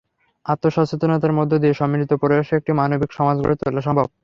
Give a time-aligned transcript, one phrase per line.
[0.45, 4.07] আত্মসচেতনতার মধ্য দিয়ে সম্মিলিত প্রয়াসে একটি মানবিক সমাজ গড়ে তোলা সম্ভব।